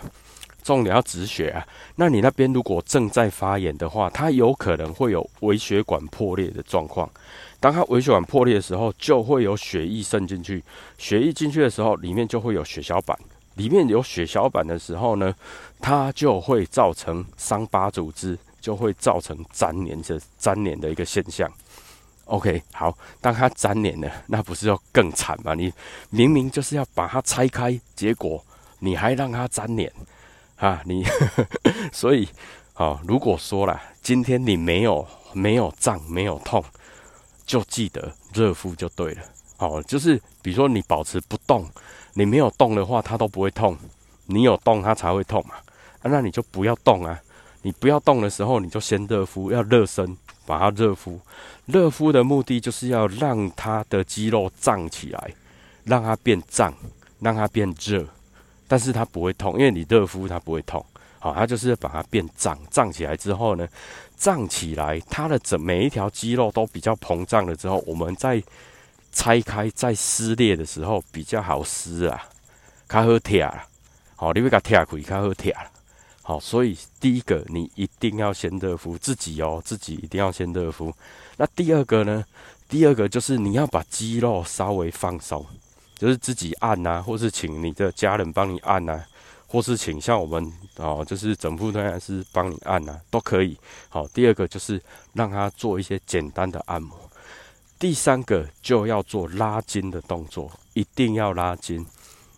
[0.60, 1.66] 重点要止血啊。
[1.96, 7.10] 那你那边如果正在发炎的话，它有可能会有微血管破裂的状况。
[7.58, 10.62] 当它微血管破裂的时候，就会有血液渗进去，
[10.96, 13.18] 血液进去的时候，里面就会有血小板。
[13.56, 15.34] 里面有血小板的时候呢，
[15.80, 21.50] 它就会造成伤疤组织，就会造成粘连的粘连的一个现象。
[22.26, 25.52] OK，好，当它粘连了，那不是要更惨吗？
[25.52, 25.70] 你
[26.10, 28.42] 明明就是要把它拆开，结果
[28.78, 29.92] 你还让它粘连
[30.60, 30.80] 啊！
[30.84, 31.04] 你
[31.92, 32.28] 所以，
[32.72, 36.64] 好，如果说了今天你没有没有胀没有痛，
[37.44, 39.22] 就记得热敷就对了。
[39.56, 41.68] 好，就是比如说你保持不动，
[42.14, 43.74] 你没有动的话，它都不会痛；
[44.26, 45.56] 你有动，它才会痛嘛。
[46.02, 47.20] 啊，那你就不要动啊！
[47.62, 50.16] 你不要动的时候，你就先热敷，要热身。
[50.46, 51.20] 把它热敷，
[51.66, 55.32] 热敷的目的就是要让它的肌肉胀起来，
[55.84, 56.74] 让它变胀，
[57.20, 58.04] 让它变热，
[58.70, 60.84] 但是它不会痛，因为你热敷它不会痛。
[61.18, 63.66] 好，它就是把它变胀，胀起来之后呢，
[64.16, 68.40] 胀起来，它的整每一条肌肉都比较膨胀了之后，我们在
[69.10, 72.22] 拆开、再撕裂的时候比较好撕啊，
[72.88, 73.66] 较好贴啊。
[74.14, 75.56] 好，你要甲贴开，较好贴。
[76.22, 80.94] 好，所以第一个你一定要先热敷自己哦，自己一定要先热敷。
[81.36, 82.24] 那第二个呢？
[82.68, 85.44] 第二个就是你要把肌肉稍微放松，
[86.00, 89.04] 就是自己按呐，或是请你的家人帮你按呐，
[89.46, 93.54] 或是请像我们哦，就是整副推拿师帮你按呐，都可以。
[93.90, 94.82] 好，第二个就是
[95.12, 96.98] 让他做一些简单的按摩。
[97.78, 101.84] 第三个就要做拉筋的动作，一定要拉筋。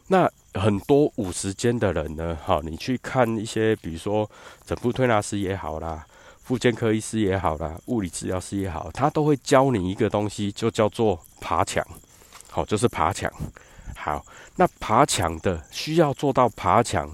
[0.08, 4.28] 那很多五十肩的人呢，哈，你去看一些，比如说
[4.66, 6.04] 整部推拿师也好啦，
[6.42, 11.86] 复健科医师也好啦，物理治疗师也好，他都会教你一个东西，就叫做爬墙，
[12.54, 13.32] 好，就是爬墙。
[13.96, 14.22] 好，
[14.56, 17.10] 那爬墙的需要做到爬墙，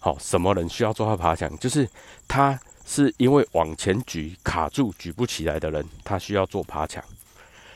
[0.00, 1.56] 好，什么人需要做到爬墙？
[1.58, 1.88] 就是
[2.26, 7.02] 他是因为往前举卡住举不起来的人，他需要做爬墙。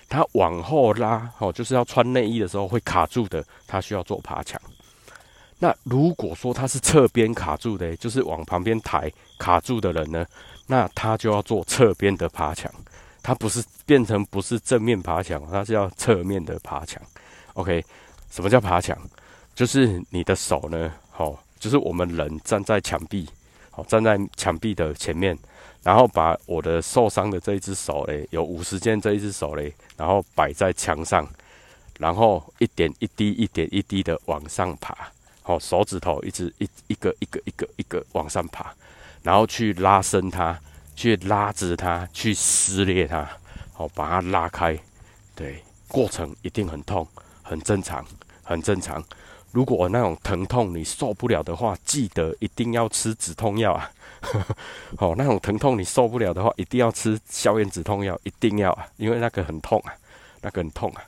[0.08, 4.61] 他往后拉，哦，就是要穿内衣的时候会卡住的，他需要做爬墙。
[5.58, 10.26] 那如果说他是侧边卡住的，就是往旁边抬卡住的人呢，
[10.66, 12.72] 那他就要做侧边的爬墙。
[13.28, 16.98] 它不是变成不是正面爬墙，它是要侧面的爬墙。
[17.52, 17.84] OK，
[18.30, 18.98] 什么叫爬墙？
[19.54, 23.28] 就是你的手呢，好，就是我们人站在墙壁，
[23.70, 25.36] 好，站在墙壁的前面。
[25.82, 31.28] 然后把我的受伤的这一只手嘞，有五十件这一只手嘞，然后摆在墙上，
[31.98, 34.96] 然后一点一滴、一点一滴的往上爬，
[35.42, 38.72] 好，手指头一直一一个一个一个一个往上爬，
[39.22, 40.58] 然后去拉伸它，
[40.98, 43.24] 去拉直它，去撕裂它，
[43.72, 44.76] 好，把它拉开，
[45.37, 47.06] 对，过程一定很痛，
[47.40, 48.04] 很正常，
[48.42, 49.02] 很正常。
[49.52, 53.88] 如果那种疼痛你受不了的话，记得一定要吃止痛药啊。
[54.96, 59.94] 好， 那种疼痛你受不了的话，一定要吃消炎止痛药，一定要啊，因为那个很痛啊，
[60.40, 61.02] 那个很痛啊。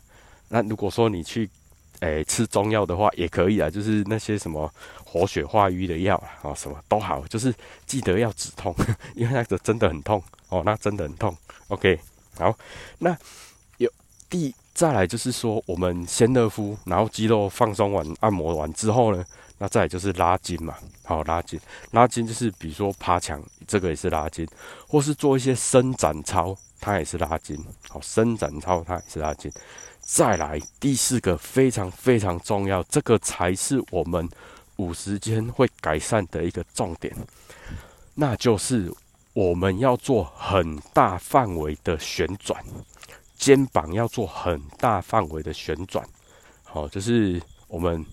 [0.51, 1.51] 那如果说你去，
[2.01, 4.73] 诶吃中药的话也可以啊，就是那些什么
[5.05, 7.55] 活血化瘀的药啊，哦，什么都好，就是
[7.87, 8.75] 记得要止痛，
[9.15, 11.37] 因为那个真的很痛哦，那真的很痛。
[11.69, 11.99] OK，
[12.39, 12.57] 好，
[12.99, 13.17] 那
[13.79, 13.91] 有
[14.29, 19.25] 第再来就是说，我们先热敷，然后肌肉放松完、按摩完之后呢？
[19.63, 21.61] 那再就是拉筋嘛，好拉筋，
[21.91, 24.49] 拉筋就是比如说爬墙，这个也是拉筋，
[24.89, 29.53] 或是做一些伸展操，它也是拉筋，好伸展操它也是拉筋。
[30.13, 34.29] 再来第四个非常非常重要，这个才是我们
[34.77, 37.15] 五十肩会改善的一个重点，
[38.15, 38.93] 那就是
[39.35, 42.61] 我们要做很大范围的旋转，
[43.37, 46.05] 肩膀要做很大范围的旋转，
[46.65, 48.05] 好，就是我们。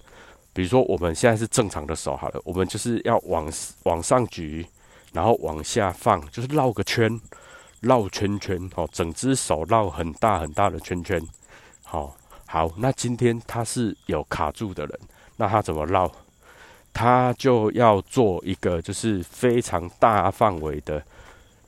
[0.53, 3.47] 比如说，我们现在是正常的手好了，我们就是要往
[3.83, 4.65] 往上举，
[5.13, 7.21] 然后往下放，就是绕个圈，
[7.81, 11.21] 绕圈圈，哦，整只手绕很大很大的圈圈，
[11.89, 12.13] 好，
[12.45, 15.00] 好，那今天他是有卡住的人，
[15.38, 16.12] 那他怎么绕？
[16.93, 21.02] 他就要做一个就是非常大范围的，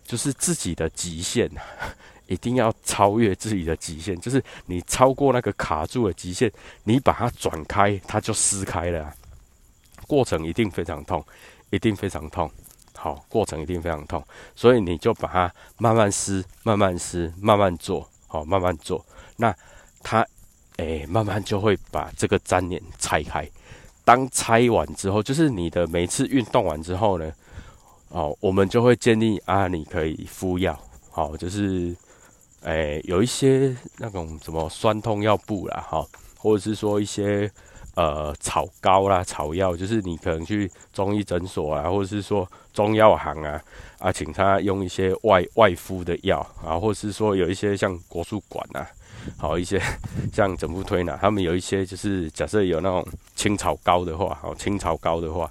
[0.03, 1.49] 就是自己的极限。
[2.27, 6.51] 一定要超越自己的极限，就是你超过那个卡住的极限，
[6.83, 9.11] 你把它转开，它就撕开了。
[10.05, 11.25] 过程一定非常痛，
[11.69, 12.51] 一定非常痛。
[12.93, 14.21] 好，过程一定非常痛，
[14.55, 19.03] 所以你就把它慢慢撕，慢慢撕，慢慢做，好，慢慢做。
[19.37, 19.55] 那
[20.01, 20.25] 它，
[20.77, 23.49] 诶，慢慢就会把这个粘连拆开。
[24.03, 27.31] 当拆完之后，就是你的每次运动完之后呢，
[28.09, 30.79] 哦，我们就会建议啊，你可以敷药，
[31.11, 31.95] 好，就是。
[32.63, 36.05] 诶，有一些那种什么酸痛药布啦，哈，
[36.37, 37.49] 或者是说一些
[37.95, 43.63] 呃草膏啦、草药，就是你可能去中医诊所啊，或者是说中药行啊
[43.99, 48.85] 啊，请他用一些外外敷的药啊，或者是说有一些像国术馆啊，
[49.37, 49.81] 好一些
[50.33, 53.05] 像整复推拿，他们有一些就是假设有那种
[53.35, 55.49] 青草膏的话，好青草膏的话。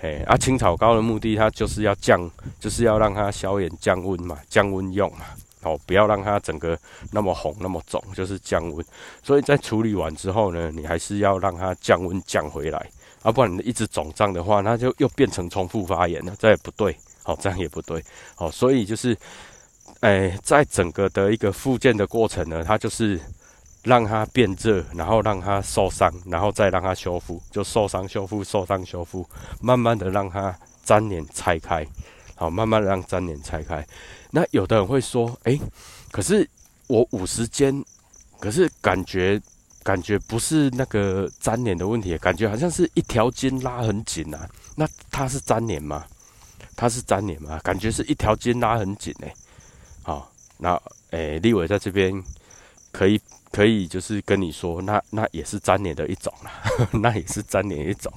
[0.00, 5.24] 哎，啊，青草膏的目的，它就是要降，就是要让它消炎降温嘛，降温用嘛，
[5.64, 6.78] 哦，不要让它整个
[7.10, 8.86] 那么红那么肿，就是降温。
[9.24, 12.78] 所以在处理完之后呢，你还是要让它降温降回来，
[13.22, 18.00] 啊，不然你一直肿胀的话，那就又变成重复发炎了，这也不对，好，这样也不对，
[18.36, 19.18] 好，所以就是，
[20.00, 23.20] 哎，在整个的一个复健的过程呢，它就是。
[23.84, 29.26] 让它变热，然后让它受伤，然后再让它修复，就受伤修复，受伤修复，
[29.62, 31.86] 慢慢的让它粘连拆开，
[32.34, 33.86] 好，慢慢让粘连拆开。
[34.30, 35.58] 那有的人会说，哎，
[36.10, 36.46] 可是
[36.88, 37.82] 我五十肩，
[38.40, 39.40] 可是感觉
[39.84, 44.46] 感觉不是那个粘连的问题，感觉好像是一条筋拉很紧啊。
[44.74, 46.04] 那它是粘连吗？
[46.76, 47.58] 它是粘连吗？
[47.62, 49.32] 感觉是一条筋拉很紧哎。
[50.58, 52.22] 那诶，立伟在这边
[52.92, 53.20] 可以。
[53.50, 56.52] 可以，就是跟你说，那那也是粘连的一种啦，
[57.00, 58.12] 那也是粘连一种。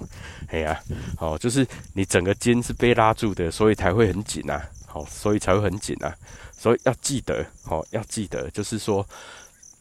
[0.50, 0.78] 哎呀，
[1.16, 4.62] 好，就是你整个筋是被拉住的，所以才会很紧啊。
[4.86, 6.14] 好，所以才会很紧啊。
[6.52, 9.08] 所以要记得，哦，要记得，就是说，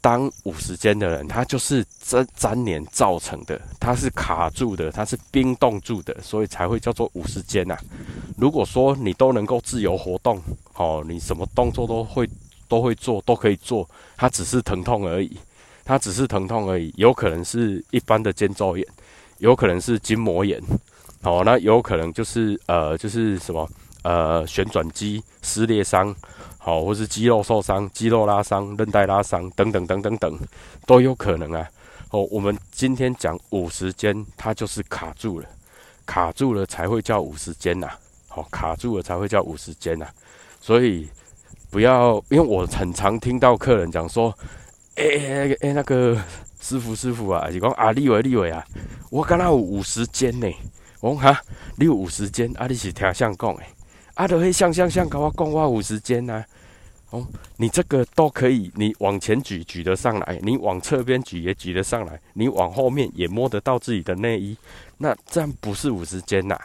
[0.00, 7.76] 当五十肩的人，他就是粘粘连造成的，他是卡住的，他是冰冻住的，所以才会叫做五十肩呐。
[8.38, 10.40] 如果说你都能够自由活动，
[10.74, 12.30] 哦，你什么动作都会。
[12.70, 15.36] 都会做，都可以做，它只是疼痛而已，
[15.84, 18.86] 它只是疼痛而已，有可能是一般的肩周炎，
[19.38, 20.62] 有可能是筋膜炎，
[21.20, 23.68] 好，那有可能就是呃，就是什么
[24.04, 26.14] 呃，旋转肌撕裂伤，
[26.58, 30.38] 好，或是肌肉受伤、肌肉拉伤、韧带拉伤等等等等等，
[30.86, 31.68] 都有可能啊。
[32.12, 35.46] 哦，我们今天讲五十肩，它就是卡住了，
[36.06, 37.88] 卡住了才会叫五十肩呐，
[38.28, 40.06] 好，卡住了才会叫五十肩呐，
[40.60, 41.08] 所以。
[41.70, 44.36] 不要，因为我很常听到客人讲说，
[44.96, 46.20] 哎哎那个
[46.60, 48.64] 师傅师傅啊，你讲啊立伟立伟啊，
[49.08, 50.48] 我刚那有五十肩呢，
[51.00, 51.40] 我讲哈，
[51.76, 53.66] 你有五十肩，啊你是听相讲诶，
[54.14, 56.44] 啊都会像像像跟我讲我五十肩呐，
[57.10, 57.24] 哦，
[57.56, 64.56] 你这个都可以，你往前举举得上来，你往侧边举也举得上来，你往后面也摸得到自己的内衣，
[64.98, 66.58] 那这样不是五十肩呐，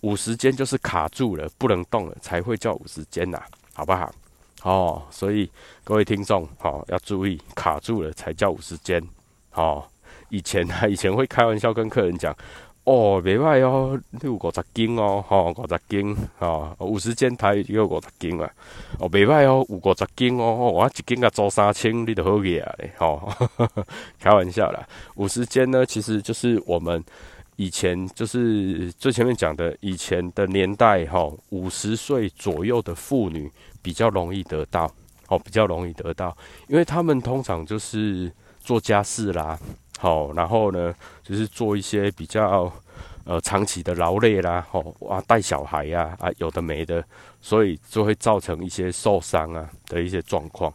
[0.00, 3.38] 五十肩就是卡住了，不能动了，才会叫五十肩呐，
[3.74, 4.10] 好不好？
[4.62, 5.50] 哦，所以
[5.82, 9.02] 各位听众，好要注意，卡住了才叫五十肩。
[9.54, 9.84] 哦，
[10.28, 12.34] 以前啊， 以前会开玩笑跟客人讲，
[12.84, 18.48] 哦，别歹哦，你有五十斤哦，吼，五十斤，哦，五十肩台已经有五十斤啊，
[18.98, 23.28] 哦，别歹哦，有五十斤哦，我一斤啊做三千，你都好嘢啊，吼，
[24.20, 27.02] 开玩笑啦，五十肩呢，其实就是我们
[27.56, 33.50] 以前就是最前面讲的，以前的年代，哈，五十岁左右的妇女。
[33.82, 34.90] 比较容易得到，
[35.28, 36.34] 哦，比较容易得到，
[36.68, 39.58] 因为他们通常就是做家事啦，
[39.98, 42.72] 好，然后呢，就是做一些比较
[43.24, 47.04] 呃长期的劳累啦，哦，哇，带小孩呀，啊，有的没的，
[47.40, 50.72] 所以就会造成一些受伤啊的一些状况，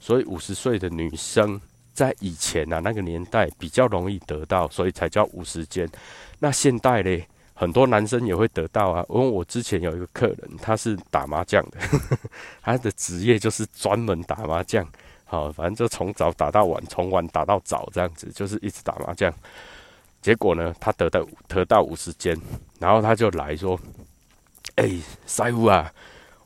[0.00, 1.60] 所以五十岁的女生
[1.92, 5.88] 在以前啊那个年代比较容易得到，所以才叫五十肩，
[6.38, 7.28] 那现代嘞？
[7.58, 11.78] 很多男生也会得到啊，因为我之前有一个客人，他是打麻将的，
[12.62, 14.86] 他的职业就是专门打麻将，
[15.24, 19.32] 好，反正就从早打到晚，从晚打到早这样子，就是一直打麻将。
[20.20, 22.38] 结果呢，他得到得到五十间，
[22.78, 23.80] 然后他就来说
[24.76, 24.90] ：“哎，
[25.26, 25.90] 师傅啊，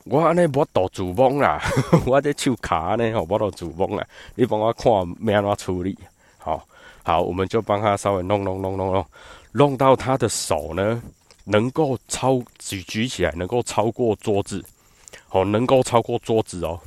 [0.05, 1.59] 我安尼无度主崩啦，
[2.07, 5.97] 我这手卡呢，我无度主崩啦，你帮我看咩安怎处理？
[6.37, 6.65] 好，
[7.03, 9.05] 好，我们就帮他稍微弄弄弄弄弄。”
[9.51, 11.01] 弄到他的手呢，
[11.43, 14.63] 能够超举举起来，能够超过桌子，
[15.29, 16.79] 哦，能够超过桌子哦。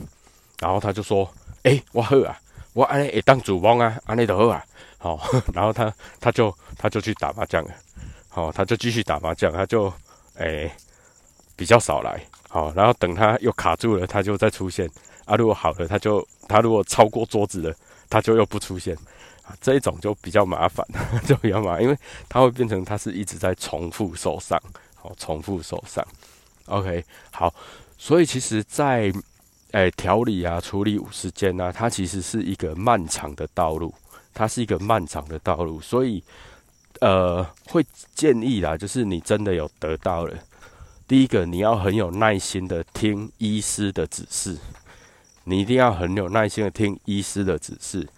[0.61, 1.29] 然后他就说
[1.64, 2.38] ：“哎，我好啊，
[2.72, 4.64] 我安尼会当主翁啊，安尼就好啊。”
[4.96, 5.20] 好，
[5.53, 7.70] 然后他他就他就去打麻将了，
[8.29, 9.93] 好，他就继续打麻将，他就
[10.39, 10.74] 哎
[11.55, 12.18] 比较少来，
[12.49, 14.89] 好，然后等他又卡住了，他就再出现
[15.26, 15.36] 啊。
[15.36, 17.74] 如果好了，他就他如果超过桌子了，
[18.09, 18.97] 他就又不出现。
[19.47, 20.86] 啊这一种就比较麻烦，
[21.26, 24.61] 就比较麻烦，因为它会变成它是一直在重复受伤，
[24.95, 26.07] 好，重复受伤。
[26.66, 27.53] OK，好，
[27.99, 29.12] 所以其实，在
[29.72, 33.95] 诶调理啊、处理五十肩啊，它其实是一个漫长的道路，
[34.32, 36.22] 它是一个漫长的道路，所以
[37.01, 37.84] 呃，会
[38.14, 40.34] 建议啦，就是你真的有得到了，
[41.07, 44.57] 第一个你要很有耐心的听医师的指示，
[45.42, 48.09] 你一定要很有耐心的听医师的指示。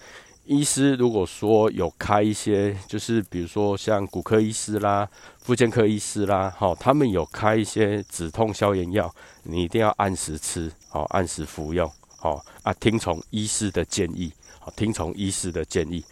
[0.47, 5.09] 医师如果说有开一些，就是比如说像骨科医师啦、
[5.41, 16.05] 妇健科医师啦，好，他们有开一些止痛消炎药，你一定要按时吃，好，按时服用，好啊，听从医师的建议，好，听从医师的建议。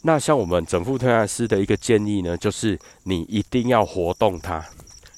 [0.00, 4.64] 那像我们整副推拿师的一个建议呢，就是你一定要活动它，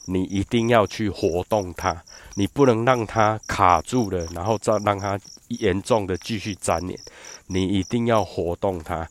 [0.07, 2.03] 你一定要去活动它，
[2.39, 5.19] 你不能让它卡住了，然后再让它
[5.49, 7.01] 严重的继续粘连。
[7.47, 9.09] 你一定要活动它，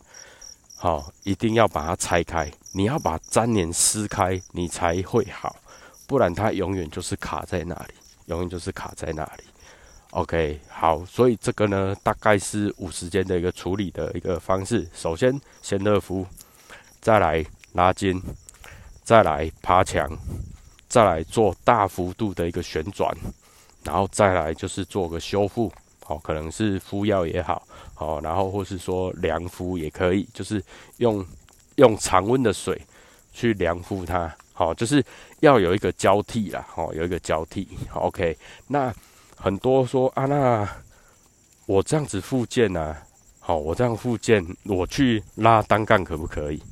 [0.77, 2.51] 好，一定要把它拆开。
[2.71, 5.55] 你要把粘连撕开，你才会好，
[6.05, 7.95] 不然它永远就是卡在那里，
[8.27, 9.43] 永远就是卡在那里。
[10.11, 14.87] OK，好，所以这个呢，大概是五时间的一个处理的一个方式。
[14.93, 16.27] 首先先热敷，
[17.01, 18.21] 再来拉筋，
[19.03, 20.07] 再来爬墙，
[20.95, 23.13] 再来做大幅度的一个旋转，
[23.83, 25.69] 然后再来就是做个修复。
[26.05, 30.63] 好，可能是敷药也好，好，然后或是说凉敷也可以，就是
[30.99, 31.25] 用
[31.75, 32.81] 用常温的水
[33.33, 35.03] 去凉敷它，好，就是
[35.41, 38.37] 要有一个交替啦，好，有一个交替，OK。
[38.65, 38.93] 那
[39.35, 40.65] 很多说啊，那
[41.65, 42.95] 我这样子复健呢，
[43.41, 46.63] 好，我这样复健，我去拉单杠可不可以？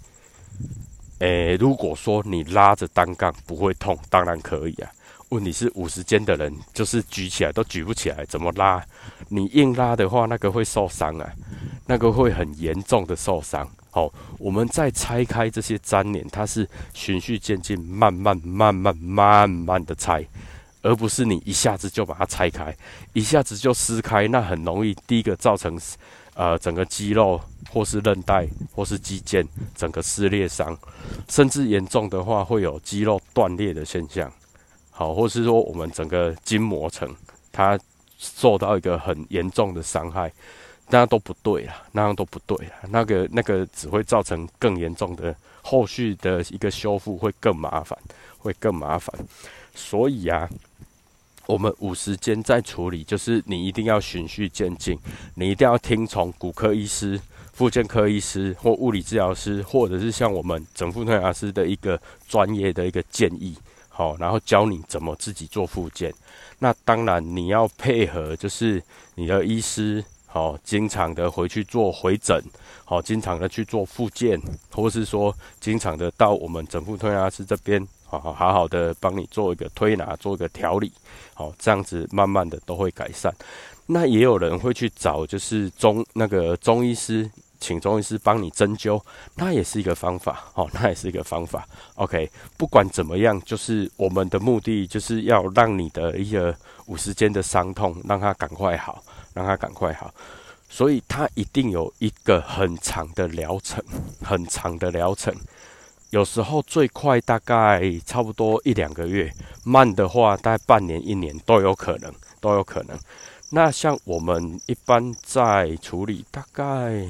[1.23, 4.91] 诶，如果说你拉着单杠不会痛，当然可以啊。
[5.29, 8.83] 问题是五十肩的人就是举起来都举不起来，怎么拉？
[9.29, 11.31] 你硬拉的话，那个会受伤啊，
[11.87, 13.65] 那个会很严重的受伤。
[13.89, 20.27] 好，我们再拆开这些粘连，它是循序渐进，慢慢、慢慢、慢慢的拆，
[20.81, 22.75] 而不是你一下子就把它拆开，
[23.13, 25.79] 一下子就撕开，那很容易第一个造成
[26.35, 27.39] 呃整个肌肉
[27.71, 30.77] 或是韧带或是肌腱整个撕裂伤，
[31.29, 34.31] 甚至严重的话会有肌肉断裂的现象。
[34.91, 37.13] 好，或是说我们整个筋膜层
[37.51, 37.79] 它
[38.17, 40.31] 受到一个很严重的伤害，
[40.87, 47.97] 那都不对了，那样都不对了，那个那个只会造成更严重的后续的一个修复会更麻烦，
[48.37, 49.13] 会更麻烦。
[49.73, 50.47] 所以啊，
[51.45, 54.97] 我们五时间在处理，就是你一定要循序渐进，
[55.35, 57.19] 你一定要听从骨科医师、
[57.51, 63.57] 复健科医师或物理治疗师，或者是像我们整复推拿师的一个专业的一个建议。
[63.89, 66.11] 好，然后教你怎么自己做复健。
[66.57, 68.81] 那当然你要配合，就是
[69.13, 72.41] 你的医师，好，经常的回去做回诊，
[72.85, 74.41] 好，经常的去做复健，
[74.71, 77.87] 或是说经常的到我们整复推拿师这边，
[78.19, 80.91] 好好好好的帮你做一个推拿，做一个调理，
[81.33, 83.33] 好，这样子慢慢的都会改善。
[83.85, 87.29] 那也有人会去找，就是中那个中医师。
[87.59, 89.01] 请中医师帮你针灸，
[89.35, 91.65] 那也是一个方法，哦，那也是一个方法。
[91.95, 96.53] OK，不管怎么样，就是我们的目的就是要让你的一个
[96.87, 99.01] 五十肩的伤痛，让它赶快好，
[99.33, 100.13] 让它赶快好。
[100.67, 103.81] 所以它一定有一个很长的疗程，
[104.21, 105.33] 很长的疗程。
[106.13, 109.33] 有时候最快大概差不多一两个月，
[109.63, 112.95] 慢的话大概半年、一年都有可能，都有可能。
[113.49, 117.09] 那像我们一般在处理，大概。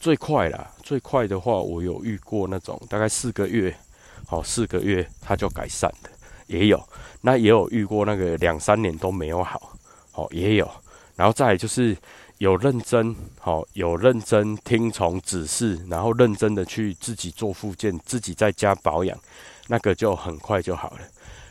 [0.00, 3.72] 最快啦，最快的话，我有遇过那种大概四个月，
[4.26, 6.10] 好四个月它就改善的，
[6.48, 6.82] 也有。
[7.20, 9.76] 那也有遇过那个两三年都没有好，
[10.10, 10.68] 好也有。
[11.14, 11.96] 然后再就是
[12.40, 19.14] 有认真，好有认真听从指示，然后认真的去自己做复健，自己在家保养，
[19.68, 21.00] 那个就很快就好了。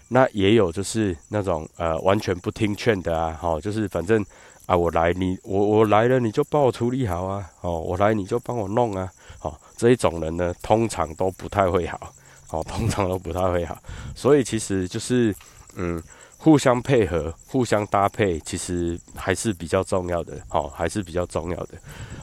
[0.08, 4.26] 那也有就是那种呃完全不听劝的啊，好就是反正。
[4.66, 7.44] 啊，我来，你我我来了，你就帮我处理好啊！
[7.62, 9.12] 哦，我来你就帮我弄啊！
[9.42, 12.14] 哦，这一种人呢，通常都不太会好，
[12.52, 13.76] 哦，通常都不太会好。
[14.14, 15.36] 所以其实就是，
[15.74, 16.00] 嗯，
[16.42, 21.78] 互相配合、互相搭配，其实还是比较重要的，哦，还是比较重要的。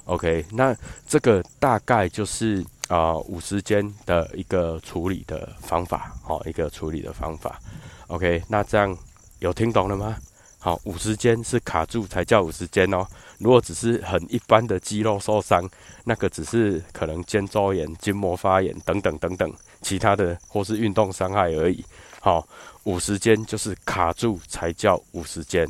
[0.07, 0.75] OK，那
[1.07, 7.61] 这个大概就是啊，五十间的一个处理的方法，哦，一个处理的方法。
[8.07, 8.97] OK，那这样
[9.41, 10.17] 有听懂了吗？
[10.59, 13.07] 好，五十肩是卡住才叫五十肩哦。
[13.39, 15.69] 如果只是很一般的肌肉受伤，
[16.05, 19.53] 那个只是可能肩周炎、筋膜发炎等等等等
[19.83, 21.85] 其他的，或是运动伤害而已。
[22.27, 22.45] 好，
[22.83, 25.65] 五十间就是卡住才叫五十间。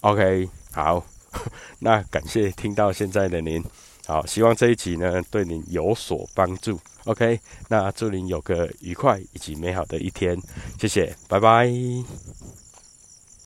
[0.00, 1.06] OK，好，
[1.78, 3.62] 那感谢听到现在的您。
[4.04, 6.80] 好，希望这一集呢对您有所帮助。
[7.04, 10.36] OK，那祝您有个愉快以及美好的一天。
[10.76, 11.70] 谢谢，拜拜。